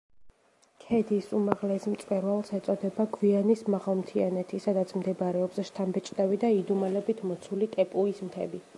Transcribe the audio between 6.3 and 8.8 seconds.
და იდუმალებით მოცული ტეპუის მთები.